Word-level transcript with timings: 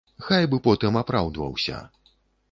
Хай 0.27 0.45
бы 0.53 0.57
потым 0.67 0.97
апраўдваўся. 1.01 1.77